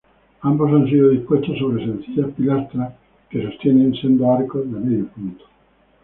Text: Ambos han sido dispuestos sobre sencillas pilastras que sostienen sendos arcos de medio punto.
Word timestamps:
Ambos 0.41 0.71
han 0.71 0.87
sido 0.87 1.09
dispuestos 1.09 1.59
sobre 1.59 1.85
sencillas 1.85 2.31
pilastras 2.31 2.95
que 3.29 3.43
sostienen 3.43 3.93
sendos 3.93 4.29
arcos 4.35 4.63
de 4.63 4.79
medio 4.79 5.07
punto. 5.09 5.43